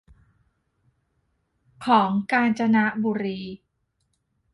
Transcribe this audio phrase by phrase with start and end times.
[1.85, 3.39] ของกาญจนบุรี